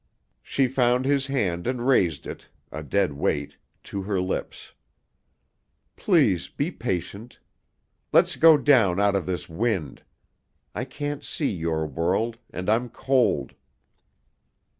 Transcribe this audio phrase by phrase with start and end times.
[0.41, 4.73] She found his hand and raised it, a dead weight, to her lips.
[5.95, 7.37] "Please be patient.
[8.11, 10.01] Let's go down out of this wind.
[10.73, 13.53] I can't see your world, and I'm cold."